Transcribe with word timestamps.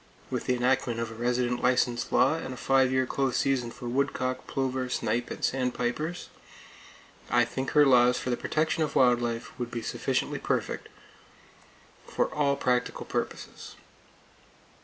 With 0.31 0.45
the 0.47 0.55
enactment 0.55 0.99
of 0.99 1.11
a 1.11 1.13
resident 1.13 1.61
license 1.61 2.11
law 2.11 2.33
and 2.33 2.55
a 2.55 2.57
five 2.57 2.91
year 2.91 3.05
close 3.05 3.37
season 3.37 3.69
for 3.69 3.87
woodcock, 3.87 4.47
plover, 4.47 4.89
snipe 4.89 5.29
and 5.29 5.45
sandpipers, 5.45 6.29
I 7.29 7.45
think 7.45 7.73
her 7.77 7.85
laws 7.85 8.17
for 8.19 8.31
the 8.31 8.35
protection 8.35 8.81
of 8.81 8.95
wild 8.95 9.21
life 9.21 9.51
would 9.59 9.69
be 9.69 9.83
sufficiently 9.83 10.39
perfect 10.39 10.89
for 12.07 12.33
all 12.33 12.55
practical 12.55 13.05
purposes. 13.05 13.75